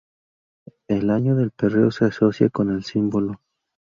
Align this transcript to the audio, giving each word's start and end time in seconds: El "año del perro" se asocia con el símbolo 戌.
El 0.87 1.11
"año 1.11 1.35
del 1.35 1.51
perro" 1.51 1.91
se 1.91 2.05
asocia 2.05 2.49
con 2.49 2.71
el 2.71 2.83
símbolo 2.83 3.33
戌. 3.33 3.39